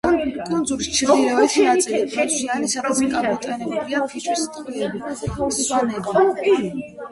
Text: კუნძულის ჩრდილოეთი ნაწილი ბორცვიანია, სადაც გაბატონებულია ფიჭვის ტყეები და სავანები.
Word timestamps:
კუნძულის 0.45 0.87
ჩრდილოეთი 0.99 1.65
ნაწილი 1.67 1.99
ბორცვიანია, 2.13 2.71
სადაც 2.73 3.03
გაბატონებულია 3.13 4.03
ფიჭვის 4.15 4.49
ტყეები 4.57 5.05
და 5.07 5.53
სავანები. 5.61 6.59